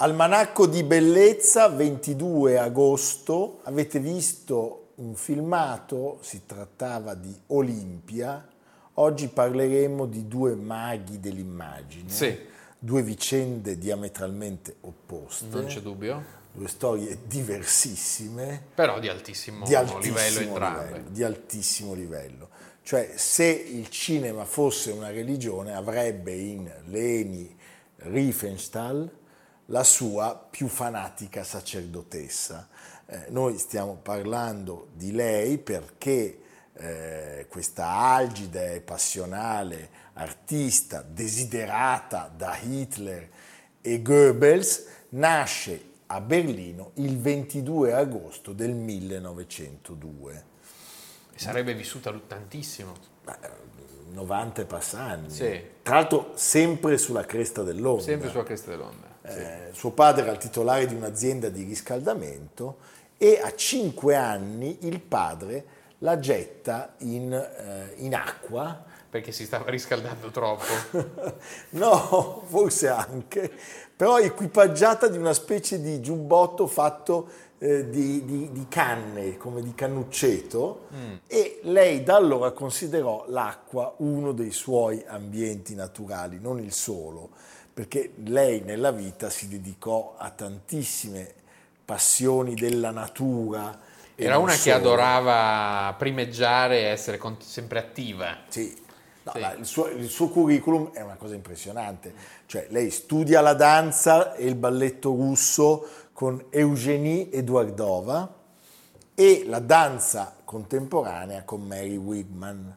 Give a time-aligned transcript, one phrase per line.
[0.00, 8.46] Almanacco di bellezza, 22 agosto, avete visto un filmato, si trattava di Olimpia,
[8.94, 12.38] oggi parleremo di due maghi dell'immagine, sì.
[12.78, 15.46] due vicende diametralmente opposte.
[15.50, 16.24] Non c'è dubbio.
[16.52, 18.66] Due storie diversissime.
[18.76, 20.84] Però di altissimo, di altissimo livello entrambe.
[20.84, 22.48] Livello, di altissimo livello.
[22.82, 27.56] Cioè se il cinema fosse una religione avrebbe in Leni
[27.96, 29.17] Riefenstahl
[29.70, 32.68] la sua più fanatica sacerdotessa.
[33.06, 36.40] Eh, noi stiamo parlando di lei perché
[36.74, 43.28] eh, questa algida e passionale artista desiderata da Hitler
[43.80, 50.44] e Goebbels nasce a Berlino il 22 agosto del 1902.
[51.34, 53.16] E sarebbe vissuta tantissimo.
[54.10, 55.30] 90 passanni.
[55.30, 55.62] Sì.
[55.82, 58.02] Tra l'altro sempre sulla cresta dell'onda.
[58.02, 59.07] Sempre sulla cresta dell'onda.
[59.28, 62.78] Eh, suo padre era il titolare di un'azienda di riscaldamento
[63.18, 68.84] e a cinque anni il padre la getta in, eh, in acqua.
[69.10, 70.64] Perché si stava riscaldando troppo?
[71.70, 73.50] no, forse anche,
[73.96, 77.28] però equipaggiata di una specie di giubbotto fatto
[77.58, 81.14] eh, di, di, di, canne, come di cannucceto, mm.
[81.26, 87.30] e lei da allora considerò l'acqua uno dei suoi ambienti naturali, non il solo
[87.78, 91.32] perché lei nella vita si dedicò a tantissime
[91.84, 93.78] passioni della natura.
[94.16, 94.62] Era una solo.
[94.64, 98.38] che adorava primeggiare e essere sempre attiva.
[98.48, 98.76] Sì,
[99.22, 99.58] no, sì.
[99.60, 102.12] Il, suo, il, suo, curriculum è una cosa impressionante,
[102.46, 108.34] cioè lei studia la danza e il balletto russo con Eugenie Eduardova
[109.14, 112.76] e la danza contemporanea con Mary Wigman,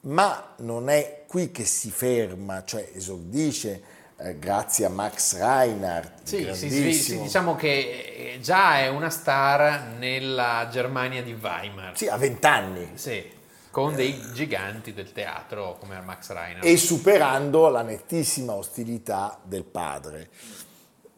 [0.00, 6.22] ma non è qui che si ferma, cioè esordisce eh, grazie a Max Reinhardt.
[6.22, 11.96] Sì, sì, sì, diciamo che eh, già è una star nella Germania di Weimar.
[11.96, 12.92] Sì, a vent'anni.
[12.94, 13.30] Sì,
[13.70, 16.64] con dei giganti del teatro come Max Reinhardt.
[16.64, 20.30] E superando la nettissima ostilità del padre.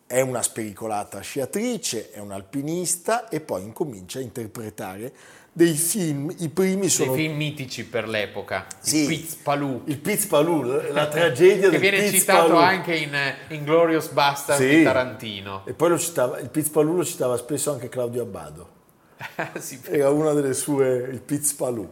[0.07, 5.13] È una spericolata sciatrice, è un'alpinista e poi incomincia a interpretare
[5.57, 7.15] dei film, i primi sono...
[7.15, 9.81] Dei film mitici per l'epoca, sì, il Piz Palù.
[9.87, 10.61] Il Piz Palù,
[10.93, 12.57] la tragedia del Che viene Piz citato Palù.
[12.59, 13.17] anche in,
[13.49, 14.69] in Glorious Bastard sì.
[14.69, 15.63] di Tarantino.
[15.65, 18.69] E poi lo citava, il Piz Palù lo citava spesso anche Claudio Abbado.
[19.59, 21.91] sì, Era una delle sue, il Piz Palù.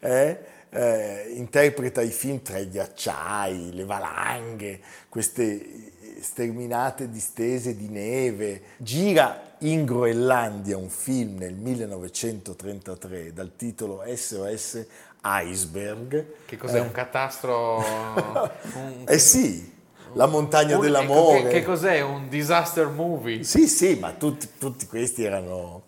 [0.00, 0.38] Eh?
[0.70, 9.53] Eh, interpreta i film tra i ghiacciai, le valanghe, queste sterminate distese di neve, gira
[9.64, 14.86] in Groenlandia un film nel 1933 dal titolo SOS
[15.22, 16.26] Iceberg.
[16.44, 16.76] Che cos'è?
[16.76, 16.80] Eh.
[16.80, 17.78] Un catastro?
[18.74, 19.04] un...
[19.06, 19.72] Eh sì,
[20.12, 21.42] la montagna un, dell'amore.
[21.44, 22.00] Che, che, cos'è?
[22.00, 23.42] Un disaster movie?
[23.42, 25.84] Sì, sì, ma tutti, tutti questi erano...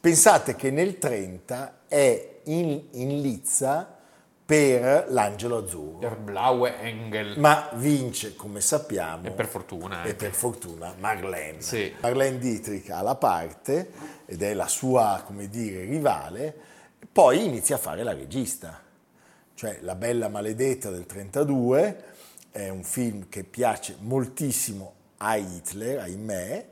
[0.00, 3.98] Pensate che nel 30 è in, in Lizza
[4.44, 5.98] per l'Angelo Azzurro.
[5.98, 7.38] Der Blaue Engel.
[7.38, 11.60] Ma vince, come sappiamo, e per fortuna, e per fortuna Marlene.
[11.60, 11.94] Sì.
[12.00, 13.90] Marlene Dietrich ha la parte
[14.26, 16.54] ed è la sua, come dire, rivale,
[17.10, 18.80] poi inizia a fare la regista.
[19.54, 22.04] Cioè La Bella Maledetta del 32
[22.50, 26.66] è un film che piace moltissimo a Hitler, ahimè,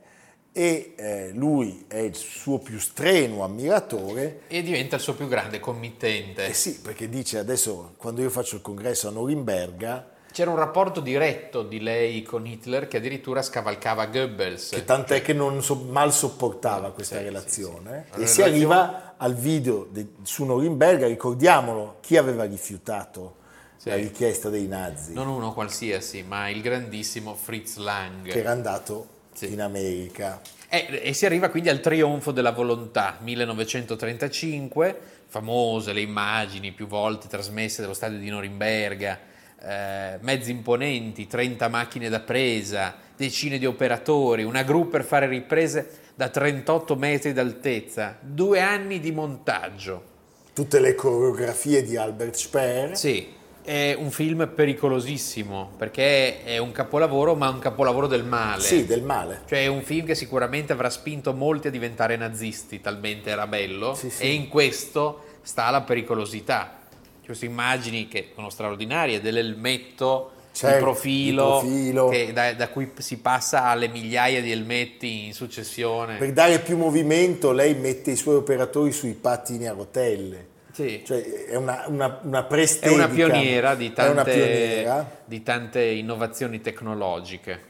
[0.53, 4.41] e eh, lui è il suo più strenuo ammiratore.
[4.47, 6.47] E diventa il suo più grande committente.
[6.47, 10.09] Eh sì, perché dice adesso quando io faccio il congresso a Norimberga...
[10.31, 14.69] C'era un rapporto diretto di lei con Hitler che addirittura scavalcava Goebbels.
[14.69, 15.21] Che tant'è cioè...
[15.21, 18.05] che non so, mal sopportava questa sì, relazione.
[18.11, 18.21] Sì, sì.
[18.21, 23.39] E si arriva al video de, su Norimberga, ricordiamolo, chi aveva rifiutato
[23.83, 25.13] la richiesta dei nazi?
[25.13, 28.27] Non uno qualsiasi, ma il grandissimo Fritz Lang.
[28.27, 29.51] Che era andato sì.
[29.51, 30.41] in America.
[30.69, 34.97] E, e, si arriva quindi al trionfo della volontà, 1935,
[35.27, 39.19] famose le immagini più volte trasmesse dallo stadio di Norimberga,
[39.63, 45.99] eh, mezzi imponenti, 30 macchine da presa, decine di operatori, una gru per fare riprese
[46.15, 50.09] da 38 metri d'altezza, due anni di montaggio.
[50.53, 52.97] Tutte le coreografie di Albert Speer.
[52.97, 53.27] Sì,
[53.63, 58.61] è un film pericolosissimo perché è un capolavoro, ma un capolavoro del male.
[58.61, 59.41] Sì, del male.
[59.47, 63.93] Cioè è un film che sicuramente avrà spinto molti a diventare nazisti, talmente era bello.
[63.93, 64.23] Sì, sì.
[64.23, 66.79] E in questo sta la pericolosità.
[67.23, 72.33] Queste immagini che sono straordinarie dell'elmetto certo, il profilo, il profilo.
[72.33, 76.17] Da, da, cui si passa alle migliaia di elmetti in successione.
[76.17, 80.49] Per dare più movimento lei mette i suoi operatori sui pattini a rotelle.
[80.71, 81.03] Sì.
[81.05, 85.21] Cioè, è una, una, una È una pioniera di tante, una pioniera.
[85.25, 87.69] di tante innovazioni tecnologiche.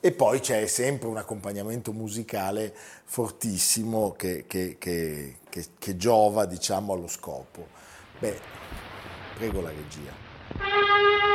[0.00, 5.36] E poi c'è sempre un accompagnamento musicale fortissimo che, che, che,
[5.78, 7.66] che giova diciamo, allo scopo.
[8.18, 8.38] Beh,
[9.38, 11.32] prego la regia.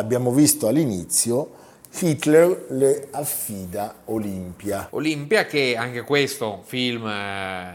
[0.00, 1.58] L'abbiamo visto all'inizio,
[1.98, 4.88] Hitler le affida Olimpia.
[4.92, 7.72] Olimpia che anche questo film eh,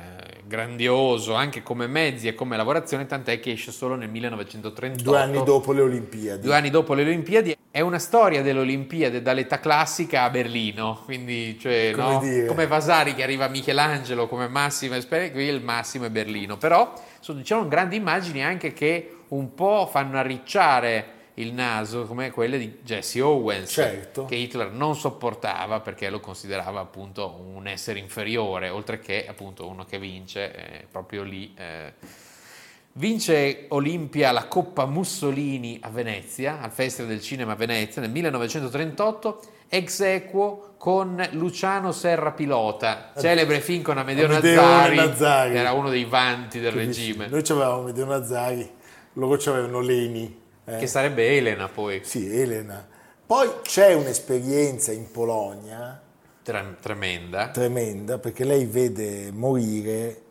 [0.48, 5.04] grandioso anche come mezzi e come lavorazione, tant'è che esce solo nel 1938.
[5.04, 6.42] Due anni dopo le Olimpiadi.
[6.42, 7.56] Due anni dopo le Olimpiadi.
[7.70, 12.46] È una storia delle Olimpiadi dall'età classica a Berlino, quindi cioè, come, no?
[12.48, 16.58] come Vasari che arriva a Michelangelo come massimo qui il massimo è Berlino.
[16.58, 22.58] Però sono diciamo, grandi immagini anche che un po' fanno arricciare il naso come quelle
[22.58, 24.26] di Jesse Owens, certo.
[24.26, 29.84] che Hitler non sopportava perché lo considerava appunto un essere inferiore, oltre che appunto uno
[29.86, 31.54] che vince eh, proprio lì.
[31.58, 31.94] Eh.
[32.98, 39.42] Vince Olimpia la Coppa Mussolini a Venezia, al Festival del Cinema a Venezia nel 1938,
[39.68, 45.74] ex equo con Luciano Serra Pilota, celebre film con Amedeo, Amedeo Nazzari, Nazzari, che era
[45.74, 47.28] uno dei vanti del regime.
[47.28, 48.72] Noi avevamo Amedeo Nazzari,
[49.14, 50.44] loro avevano Leni.
[50.66, 50.78] Eh.
[50.78, 52.02] Che sarebbe Elena poi.
[52.04, 52.86] Sì, Elena.
[53.26, 56.02] Poi c'è un'esperienza in Polonia.
[56.44, 57.50] Tremenda.
[57.50, 60.22] Tremenda, perché lei vede morire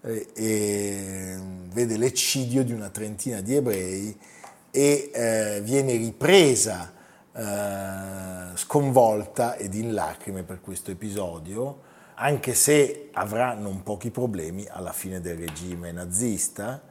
[0.00, 1.38] eh, e
[1.72, 4.18] vede l'eccidio di una trentina di ebrei
[4.70, 6.92] e eh, viene ripresa
[7.32, 11.82] eh, sconvolta ed in lacrime per questo episodio,
[12.14, 16.82] anche se avrà non pochi problemi alla fine del regime nazista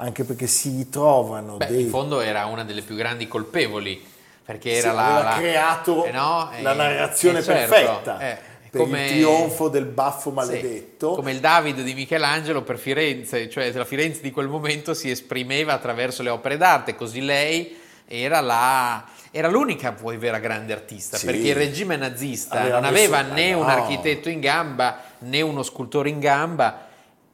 [0.00, 1.82] anche perché si ritrovano Beh, dei...
[1.82, 4.04] in fondo era una delle più grandi colpevoli
[4.44, 5.36] perché era sì, la, aveva la...
[5.36, 8.38] creato eh no, la narrazione eh, certo, perfetta eh,
[8.70, 9.04] per come...
[9.04, 13.84] il trionfo del baffo maledetto sì, come il David di Michelangelo per Firenze cioè la
[13.84, 17.76] Firenze di quel momento si esprimeva attraverso le opere d'arte così lei
[18.06, 21.26] era la era l'unica poi vera grande artista, sì.
[21.26, 23.34] perché il regime nazista aveva non aveva messo...
[23.34, 26.87] né un architetto in gamba né uno scultore in gamba,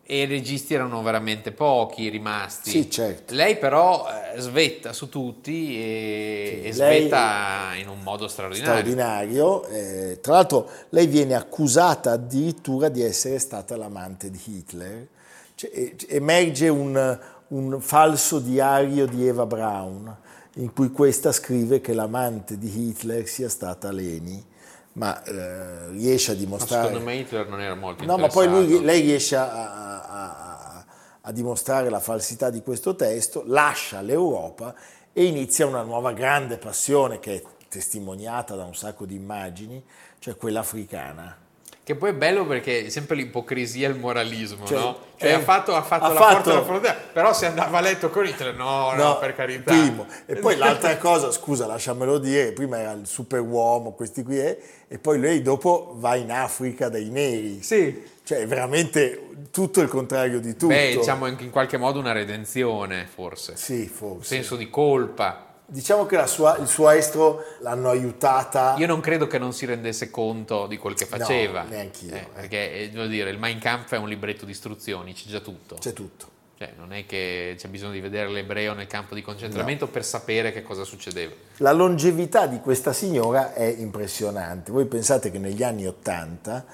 [0.07, 2.71] e i registi erano veramente pochi rimasti.
[2.71, 3.35] Sì, certo.
[3.35, 8.81] Lei però eh, svetta su tutti e, sì, e svetta in un modo straordinario.
[8.81, 9.67] Straordinario.
[9.69, 15.07] Eh, tra l'altro lei viene accusata addirittura di essere stata l'amante di Hitler.
[15.55, 17.19] Cioè, eh, emerge un,
[17.49, 20.17] un falso diario di Eva Braun
[20.57, 24.53] in cui questa scrive che l'amante di Hitler sia stata Leni
[24.95, 26.83] ma eh, riesce a dimostrare...
[26.83, 30.03] Ma secondo me Hitler non era molto No, ma poi lui, lei riesce a, a,
[30.03, 30.85] a,
[31.21, 34.75] a, dimostrare la falsità di questo testo, lascia l'Europa
[35.13, 39.83] e inizia una nuova grande passione che è testimoniata da un sacco di immagini,
[40.19, 41.44] cioè quella africana.
[41.85, 44.99] Che poi è bello perché è sempre l'ipocrisia e il moralismo, cioè, no?
[45.19, 46.33] Cioè eh, ha fatto, ha fatto ha la fatto...
[46.33, 49.71] porta alla frontiera, però se andava a letto con Hitler, no, no, no, per carità.
[49.71, 50.07] Primo.
[50.25, 54.59] E poi l'altra cosa, scusa, lasciamelo dire, prima era il super uomo, questi qui, è,
[54.89, 57.63] e poi lei dopo va in Africa dai neri.
[57.63, 58.13] Sì.
[58.25, 60.69] Cioè, è veramente tutto il contrario di tutto.
[60.69, 63.57] Beh, diciamo in qualche modo una redenzione, forse.
[63.57, 64.17] Sì, forse.
[64.17, 65.54] Un senso di colpa.
[65.67, 68.75] Diciamo che sua, il suo estro l'hanno aiutata.
[68.77, 71.63] Io non credo che non si rendesse conto di quel che faceva.
[71.63, 72.15] No, neanche io.
[72.15, 75.41] Eh, perché, eh, devo dire, il Mein Kampf è un libretto di istruzioni, c'è già
[75.41, 75.77] tutto.
[75.77, 76.33] C'è tutto.
[76.57, 79.91] Cioè, non è che c'è bisogno di vedere l'ebreo nel campo di concentramento no.
[79.91, 81.35] per sapere che cosa succedeva.
[81.57, 84.71] La longevità di questa signora è impressionante.
[84.71, 86.65] Voi pensate che negli anni 80,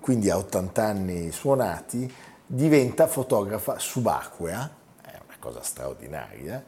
[0.00, 2.12] quindi a 80 anni suonati,
[2.44, 6.62] diventa fotografa subacquea, è una cosa straordinaria,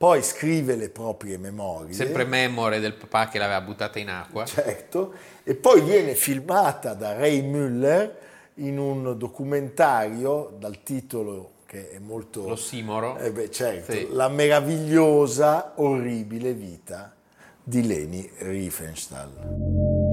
[0.00, 1.92] poi scrive le proprie memorie.
[1.92, 4.46] Sempre memore del papà che l'aveva buttata in acqua.
[4.46, 8.10] Certo, e poi viene filmata da Ray Müller
[8.54, 12.48] in un documentario dal titolo che è molto...
[12.48, 13.18] L'ossimoro.
[13.18, 14.08] Eh beh, certo, sì.
[14.12, 17.14] La meravigliosa, orribile vita
[17.62, 20.09] di Leni Riefenstahl.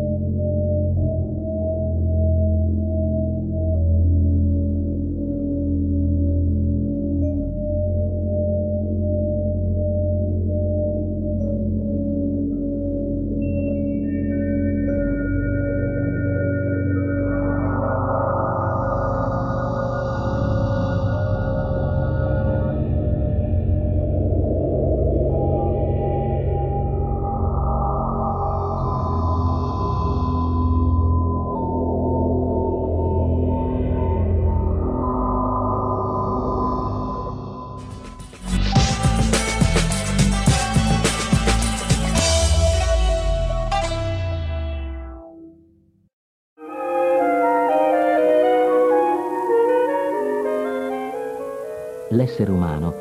[52.37, 52.93] L'essere umano,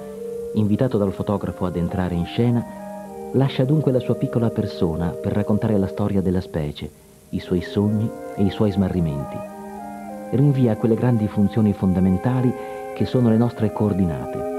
[0.54, 2.64] invitato dal fotografo ad entrare in scena,
[3.32, 6.88] lascia dunque la sua piccola persona per raccontare la storia della specie,
[7.30, 9.36] i suoi sogni e i suoi smarrimenti.
[10.30, 12.50] Rinvia quelle grandi funzioni fondamentali
[12.94, 14.55] che sono le nostre coordinate,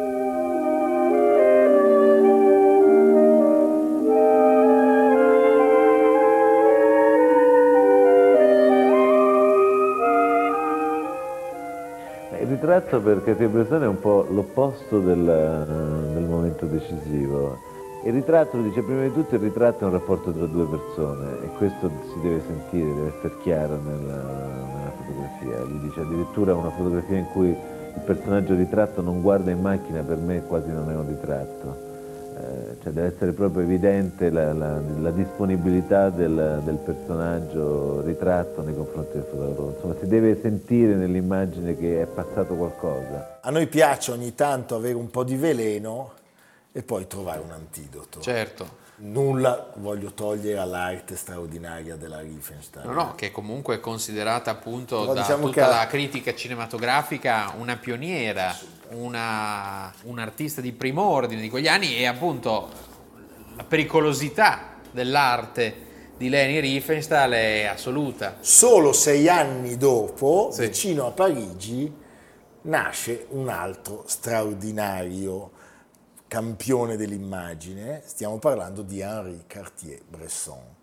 [12.78, 15.24] ritratto perché Fiebrezone è un po' l'opposto del,
[16.14, 17.58] del, momento decisivo.
[18.04, 21.48] Il ritratto, dice prima di tutto, il ritratto è un rapporto tra due persone e
[21.58, 25.64] questo si deve sentire, deve essere chiaro nella, nella fotografia.
[25.66, 30.18] Lui dice addirittura una fotografia in cui il personaggio ritratto non guarda in macchina per
[30.18, 31.87] me quasi non è un ritratto eh,
[32.82, 39.14] cioè deve essere proprio evidente la, la, la disponibilità del, del, personaggio ritratto nei confronti
[39.14, 39.74] del fotografo.
[39.76, 43.40] Insomma, si deve sentire nell'immagine che è passato qualcosa.
[43.42, 46.14] A noi piace ogni tanto avere un po' di veleno
[46.72, 48.20] e poi trovare un antidoto.
[48.20, 48.86] Certo.
[49.00, 52.88] Nulla voglio togliere all'arte straordinaria della Riefenstahl.
[52.88, 57.78] No, no, che comunque è considerata appunto Però da diciamo tutta la critica cinematografica una
[57.78, 58.58] pioniera,
[58.90, 62.70] una, un artista di primo ordine di quegli anni e appunto
[63.56, 65.86] la pericolosità dell'arte
[66.18, 68.38] di Leni Riefenstahl è assoluta.
[68.40, 70.62] Solo sei anni dopo, sì.
[70.62, 71.94] vicino a Parigi,
[72.62, 75.52] nasce un altro straordinario
[76.28, 80.76] campione dell'immagine, stiamo parlando di Henri Cartier-Bresson,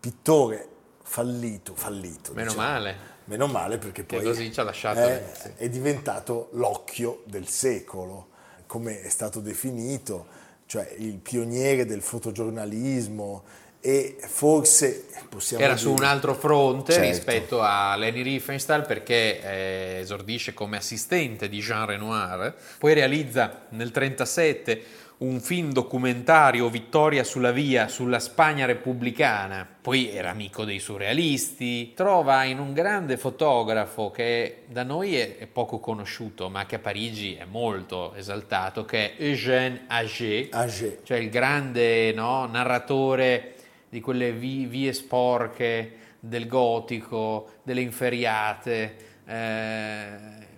[0.00, 0.68] pittore
[1.02, 2.32] fallito, fallito.
[2.32, 2.68] Meno diciamo.
[2.68, 3.10] male.
[3.24, 8.28] Meno male perché poi così ci ha lasciato è, è diventato l'occhio del secolo,
[8.66, 10.26] come è stato definito,
[10.66, 13.44] cioè il pioniere del fotogiornalismo,
[13.84, 15.84] e forse possiamo era dire...
[15.84, 17.08] su un altro fronte certo.
[17.08, 23.90] rispetto a Leni Riefenstahl perché eh, esordisce come assistente di Jean Renoir poi realizza nel
[23.92, 31.92] 1937 un film documentario Vittoria sulla via sulla Spagna repubblicana poi era amico dei surrealisti
[31.92, 37.34] trova in un grande fotografo che da noi è, poco conosciuto ma che a Parigi
[37.34, 41.00] è molto esaltato che è Eugène Ager, Ager.
[41.02, 43.54] cioè il grande no, narratore
[43.92, 48.96] di quelle vie sporche del gotico, delle inferiate,
[49.26, 50.06] eh,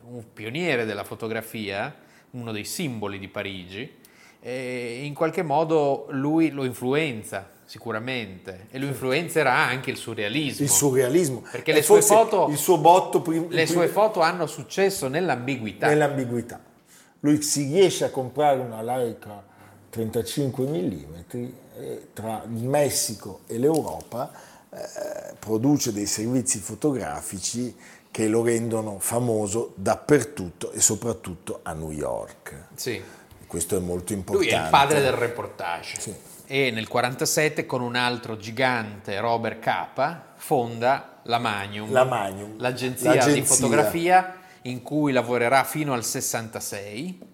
[0.09, 1.93] un pioniere della fotografia,
[2.31, 3.93] uno dei simboli di Parigi,
[4.41, 10.65] e in qualche modo lui lo influenza sicuramente e lo influenzerà anche il surrealismo.
[10.65, 11.43] Il surrealismo.
[11.51, 15.89] Perché le sue, foto, il suo botto prim- le sue foto hanno successo nell'ambiguità.
[15.89, 16.63] Nell'ambiguità.
[17.19, 19.43] Lui si riesce a comprare una Leica
[19.91, 21.64] 35 mm
[22.13, 24.31] tra il Messico e l'Europa
[24.71, 27.75] eh, produce dei servizi fotografici
[28.11, 32.67] che lo rendono famoso dappertutto e soprattutto a New York.
[32.75, 33.03] Sì.
[33.47, 34.53] Questo è molto importante.
[34.53, 36.01] Lui è il padre del reportage.
[36.01, 36.15] Sì.
[36.47, 43.15] E nel 1947 con un altro gigante, Robert Capa, fonda la Magnum, la Magnum l'agenzia,
[43.15, 47.34] l'agenzia, di fotografia in cui lavorerà fino al 66.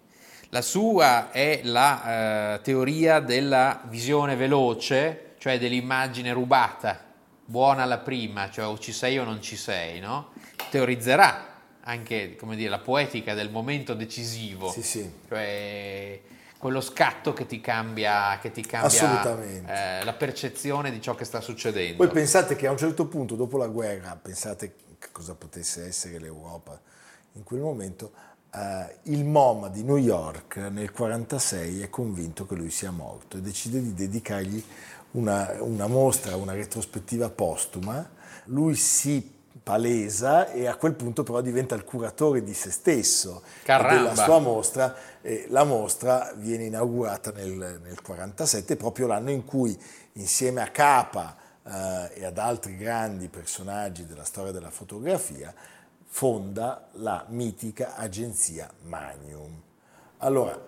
[0.53, 7.05] La sua è la eh, teoria della visione veloce, cioè dell'immagine rubata,
[7.45, 10.33] buona la prima, cioè o ci sei o non ci sei, no?
[10.71, 11.47] Teorizzerà
[11.83, 15.13] anche dire, la poetica del momento decisivo, sì, sì.
[15.29, 16.21] cioè
[16.59, 21.41] quello scatto che ti cambia, che ti cambia eh, la percezione di ciò che sta
[21.41, 21.97] succedendo.
[21.97, 24.75] Poi pensate che a un certo punto, dopo la guerra, pensate
[25.13, 26.79] cosa potesse essere l'Europa
[27.35, 28.13] in quel momento,
[28.53, 33.41] eh, il MoMA di New York nel 1946 è convinto che lui sia morto e
[33.41, 34.63] decide di dedicargli
[35.13, 38.09] una, una mostra, una retrospettiva postuma.
[38.47, 44.15] Lui si palesa e a quel punto però diventa il curatore di se stesso della
[44.15, 49.79] sua mostra e la mostra viene inaugurata nel 1947 proprio l'anno in cui
[50.15, 55.53] insieme a Capa eh, e ad altri grandi personaggi della storia della fotografia
[56.13, 59.63] fonda la mitica agenzia Magnum.
[60.19, 60.61] Allora,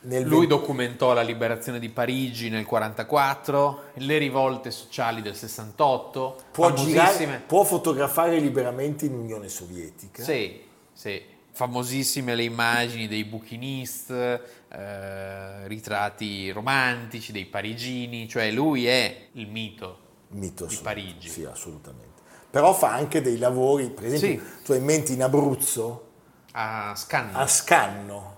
[0.00, 0.46] lui 20...
[0.46, 6.36] documentò la liberazione di Parigi nel 1944, le rivolte sociali del 68.
[6.50, 10.22] Può, girare, può fotografare liberamente in Unione Sovietica.
[10.22, 10.60] Sì,
[10.92, 11.36] sì.
[11.50, 19.98] Famosissime le immagini dei buchinist, eh, ritratti romantici dei parigini, cioè lui è il mito,
[20.28, 21.28] mito di Parigi.
[21.28, 22.07] Sì, assolutamente.
[22.50, 24.62] Però fa anche dei lavori, per esempio, sì.
[24.64, 26.06] tu hai in mente in Abruzzo?
[26.52, 27.38] A Scanno.
[27.38, 28.36] A Scanno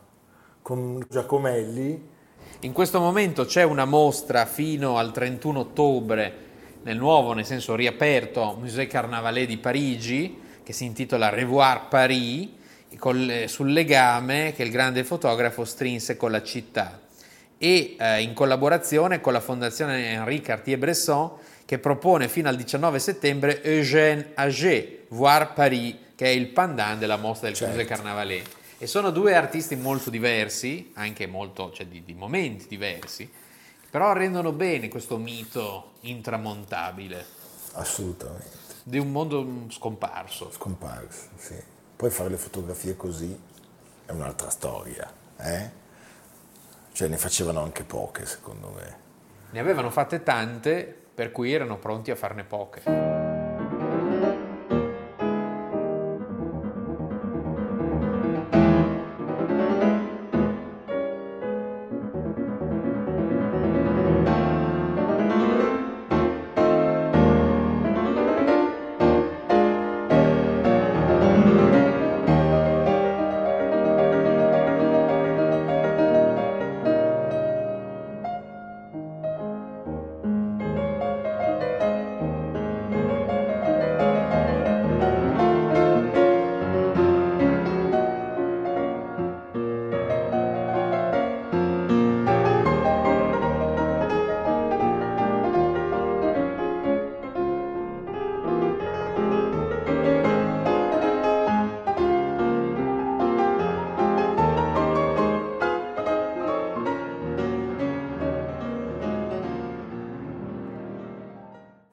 [0.63, 2.09] con Giacomelli.
[2.61, 6.35] In questo momento c'è una mostra fino al 31 ottobre
[6.83, 12.49] nel nuovo, nel senso riaperto, Musée Carnavalet di Parigi, che si intitola Revoir Paris,
[12.99, 17.01] col, sul legame che il grande fotografo strinse con la città
[17.59, 21.33] e eh, in collaborazione con la fondazione Henri Cartier-Bresson
[21.71, 27.17] che propone fino al 19 settembre Eugène Ager, Voir Paris, che è il pandan della
[27.17, 27.75] mostra del certo.
[27.75, 28.49] Musée Carnavalet.
[28.77, 33.31] E sono due artisti molto diversi, anche molto, cioè di, di momenti diversi,
[33.89, 37.25] però rendono bene questo mito intramontabile.
[37.75, 38.57] Assolutamente.
[38.83, 40.51] Di un mondo scomparso.
[40.51, 41.55] Scomparso, sì.
[41.95, 43.41] Poi fare le fotografie così
[44.07, 45.71] è un'altra storia, eh?
[46.91, 48.99] Cioè ne facevano anche poche, secondo me.
[49.53, 53.20] Ne avevano fatte tante, per cui erano pronti a farne poche.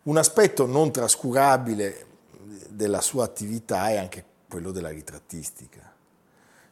[0.07, 2.05] Un aspetto non trascurabile
[2.69, 5.93] della sua attività è anche quello della ritrattistica.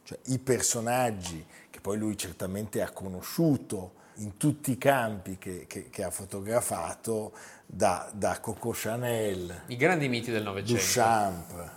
[0.04, 5.90] Cioè, I personaggi che poi lui certamente ha conosciuto in tutti i campi che, che,
[5.90, 7.34] che ha fotografato,
[7.66, 11.72] da, da, Coco Chanel, i grandi miti del Novecento, Duchamp,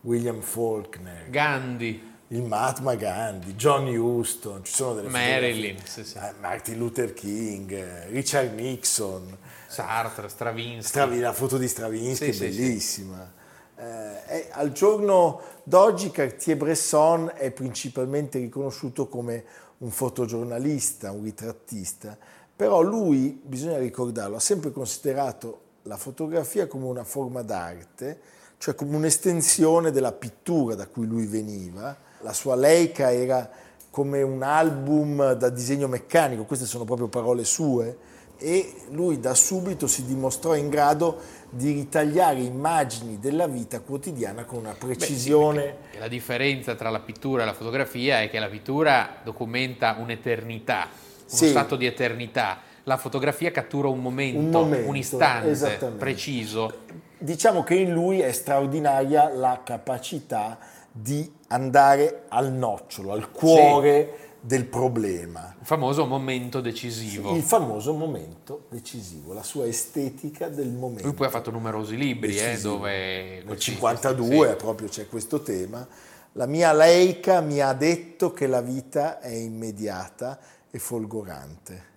[0.00, 6.16] William Faulkner, Gandhi, il Mahatma Gandhi, John Huston, ci sono delle Marilyn, sì, sì.
[6.16, 9.36] Eh, Martin Luther King, Richard Nixon,
[9.68, 10.88] Sartre, Stravinsky.
[10.88, 13.32] Strav- la foto di Stravinsky sì, è bellissima.
[13.78, 19.44] Eh, al giorno d'oggi Cartier-Bresson è principalmente riconosciuto come
[19.78, 22.16] un fotogiornalista, un ritrattista,
[22.56, 28.18] però lui, bisogna ricordarlo, ha sempre considerato la fotografia come una forma d'arte,
[28.58, 32.04] cioè come un'estensione della pittura da cui lui veniva.
[32.26, 33.48] La sua Leica era
[33.88, 37.96] come un album da disegno meccanico, queste sono proprio parole sue,
[38.36, 41.18] e lui da subito si dimostrò in grado
[41.50, 45.62] di ritagliare immagini della vita quotidiana con una precisione.
[45.62, 49.94] Beh, sì, la differenza tra la pittura e la fotografia è che la pittura documenta
[49.96, 51.46] un'eternità, uno sì.
[51.46, 52.58] stato di eternità.
[52.82, 56.82] la fotografia cattura un momento, un, momento, un istante preciso.
[57.18, 60.58] Diciamo che in lui è straordinaria la capacità
[60.98, 64.28] di andare al nocciolo, al cuore sì.
[64.40, 65.54] del problema.
[65.60, 67.34] Il famoso momento decisivo.
[67.36, 71.04] Il famoso momento decisivo, la sua estetica del momento.
[71.04, 73.42] Lui poi ha fatto numerosi libri, eh, dove...
[73.44, 74.54] Nel 52 sì.
[74.56, 75.86] proprio c'è questo tema.
[76.32, 80.38] La mia Leica mi ha detto che la vita è immediata
[80.70, 81.94] e folgorante.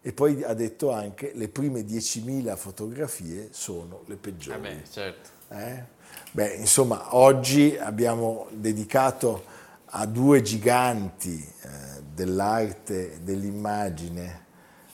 [0.00, 4.56] E poi ha detto anche le prime 10.000 fotografie sono le peggiori.
[4.56, 5.28] Eh beh, certo.
[5.50, 5.96] Eh?
[6.38, 9.42] Beh, insomma, oggi abbiamo dedicato
[9.86, 11.68] a due giganti eh,
[12.14, 14.44] dell'arte dell'immagine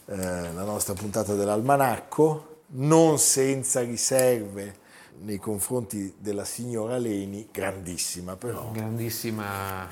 [0.07, 4.75] eh, la nostra puntata dell'almanacco, non senza riserve
[5.19, 8.71] nei confronti della signora Leni, grandissima però.
[8.71, 9.87] Grandissima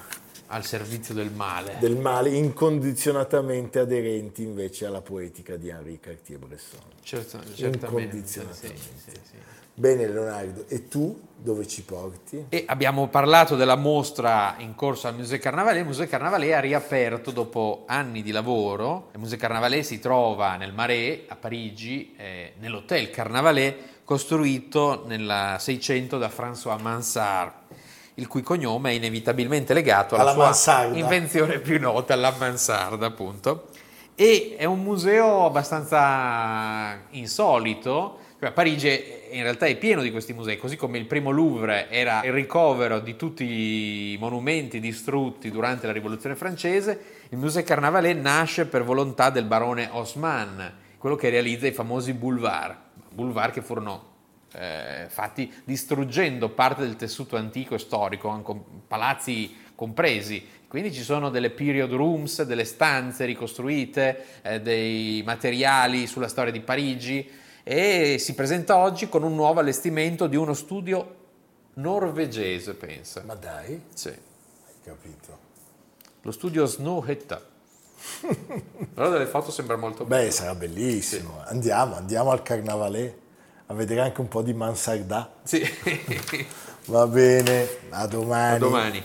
[0.53, 1.77] al servizio del male.
[1.81, 6.81] Del male, incondizionatamente aderenti invece alla poetica di Henri Cartier-Bresson.
[7.03, 8.27] Certo, certamente.
[8.27, 9.37] Sì, sì, sì.
[9.75, 12.45] Bene Leonardo, e tu dove ci porti?
[12.51, 15.81] E abbiamo parlato della mostra in corso al Musée Carnavalet.
[15.81, 19.09] Il Musée Carnavalet ha riaperto dopo anni di lavoro.
[19.15, 26.19] Il Musée Carnavalet si trova nel Marais a Parigi, eh, nell'Hotel Carnavalet costruito nel 600
[26.19, 27.62] da François Mansart
[28.15, 30.99] il cui cognome è inevitabilmente legato alla, alla sua mansarda.
[30.99, 33.69] invenzione più nota, la mansarda appunto.
[34.15, 38.89] E è un museo abbastanza insolito, cioè, Parigi
[39.31, 42.99] in realtà è pieno di questi musei, così come il primo Louvre era il ricovero
[42.99, 49.31] di tutti i monumenti distrutti durante la rivoluzione francese, il Musée Carnavalet nasce per volontà
[49.31, 50.61] del barone Haussmann,
[50.99, 52.77] quello che realizza i famosi boulevard,
[53.15, 54.11] boulevard che furono
[54.55, 58.55] eh, fatti distruggendo parte del tessuto antico e storico, anche
[58.87, 60.47] palazzi compresi.
[60.69, 66.61] Quindi ci sono delle period rooms, delle stanze ricostruite, eh, dei materiali sulla storia di
[66.61, 67.29] Parigi
[67.63, 71.17] e si presenta oggi con un nuovo allestimento di uno studio
[71.75, 73.23] norvegese, pensa.
[73.25, 73.83] Ma dai?
[73.93, 74.09] Sì.
[74.09, 75.39] Hai capito.
[76.23, 77.51] Lo studio Snowhetta.
[78.95, 80.25] Però dalle foto sembra molto bello.
[80.25, 81.43] Beh, sarà bellissimo.
[81.45, 81.53] Sì.
[81.53, 83.22] Andiamo, andiamo al Carnavalet
[83.73, 85.31] a vedere anche un po' di mansardà.
[85.43, 85.61] Sì.
[86.87, 88.55] Va bene, a domani.
[88.55, 89.03] A domani.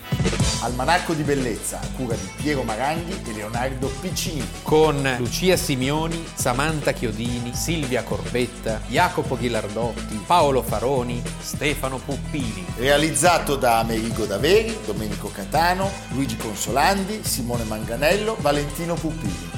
[0.62, 4.44] Almanacco di bellezza, a cura di Piero Maranghi e Leonardo Piccini.
[4.62, 12.66] Con Lucia Simioni, Samantha Chiodini, Silvia Corbetta, Jacopo Ghilardotti, Paolo Faroni, Stefano Puppini.
[12.76, 19.57] Realizzato da Amerigo Daveri, Domenico Catano, Luigi Consolandi, Simone Manganello, Valentino Puppini.